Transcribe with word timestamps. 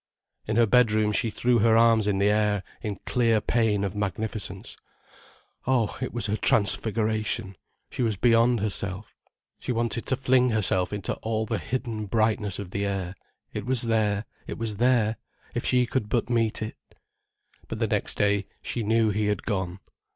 In 0.47 0.55
her 0.55 0.65
bedroom 0.65 1.11
she 1.11 1.29
threw 1.29 1.59
her 1.59 1.77
arms 1.77 2.07
in 2.07 2.17
the 2.17 2.25
air 2.31 2.63
in 2.81 2.95
clear 3.05 3.39
pain 3.39 3.83
of 3.83 3.95
magnificence. 3.95 4.75
Oh, 5.67 5.95
it 6.01 6.11
was 6.11 6.25
her 6.25 6.35
transfiguration, 6.37 7.55
she 7.91 8.01
was 8.01 8.17
beyond 8.17 8.61
herself. 8.61 9.13
She 9.59 9.71
wanted 9.71 10.07
to 10.07 10.15
fling 10.15 10.49
herself 10.49 10.91
into 10.91 11.13
all 11.17 11.45
the 11.45 11.59
hidden 11.59 12.07
brightness 12.07 12.57
of 12.57 12.71
the 12.71 12.83
air. 12.83 13.13
It 13.53 13.67
was 13.67 13.83
there, 13.83 14.25
it 14.47 14.57
was 14.57 14.77
there, 14.77 15.17
if 15.53 15.63
she 15.65 15.85
could 15.85 16.09
but 16.09 16.31
meet 16.31 16.63
it. 16.63 16.77
But 17.67 17.77
the 17.77 17.85
next 17.85 18.15
day 18.17 18.45
she 18.63 18.81
knew 18.81 19.11
he 19.11 19.27
had 19.27 19.43
gone. 19.43 19.81